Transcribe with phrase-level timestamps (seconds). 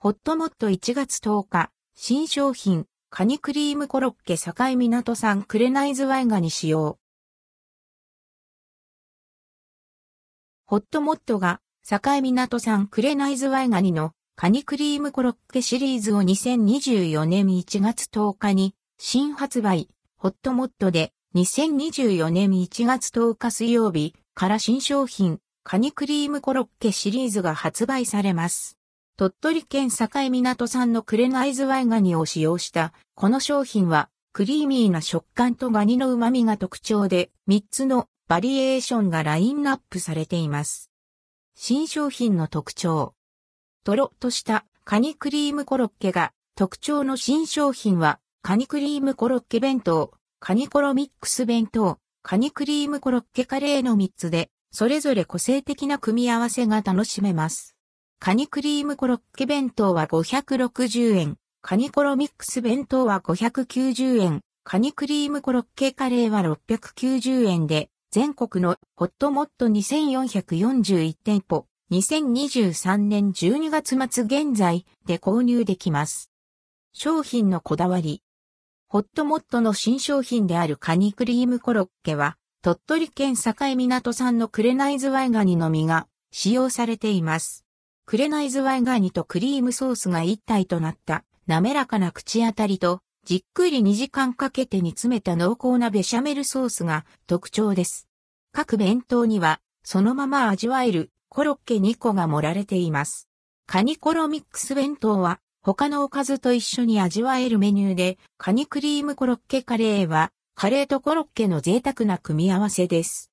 [0.00, 7.00] ホットモット1月10日、新商品、カニクリームコロッケ境港産クレナイズワイガニ使用。
[10.66, 28.77] ホットモットが境港産クレナイズワイガニのカニクリームコロッケシリーズを2024年1月10日に新発売、ホットモットで2024年1月10日水曜日から新商品、カニクリームコロッケシリーズが発売されます。
[29.18, 40.92] 鳥取県境港産のクレナイズワイガニを使用したこの商品はクリーミーな食感とガニの旨味が特徴で3つのバリエーションがラインナップされています。
[41.56, 43.14] 新商品の特徴。
[43.82, 57.77] とろっとしたカニクリームコロッケが特徴の新商品はカニクリームコロッケ弁当、カニコロミックス弁当、カニクリームコロッケカレーの3つで、それぞれ個性的な組み合わせが楽しめます。
[58.20, 76.32] カニクリームコロッケ弁当は560円、カニコロミックス弁当は590円、カニクリームコロッケカレーは690円で、全国のホットモット2441店舗、2023年12月末現在で購入できます。
[76.92, 78.24] 商品のこだわり。
[78.88, 87.64] ホットモットの新商品であるカニクリームコロッケは、鳥取県境港産のクレナイズワイガニの実が使用されています。
[88.08, 98.08] クレナイズワイガニとクリームソースが一体となった滑らかな口当たりとじっくり2時間かけて煮詰めた濃厚なベシャメルソースが特徴です。
[98.50, 103.28] 各弁当にはそのまま味わえるコロッケ2個が盛られています。
[103.66, 113.27] カニコロミックス弁当は他のおかずと一緒に味わえるメニューで、カニクリームコロッケカレーは、カレーとコロッケの贅沢な組み合わせです。